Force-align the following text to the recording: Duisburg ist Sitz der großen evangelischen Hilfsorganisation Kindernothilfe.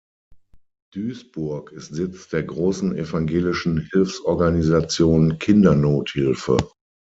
Duisburg 0.95 1.71
ist 1.73 1.93
Sitz 1.93 2.27
der 2.27 2.41
großen 2.41 2.95
evangelischen 2.95 3.77
Hilfsorganisation 3.81 5.37
Kindernothilfe. 5.37 6.57